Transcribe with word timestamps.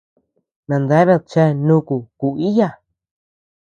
Nandeabead 0.67 1.23
chea 1.31 1.47
nuku 1.67 1.95
kuiiyaa. 2.19 2.75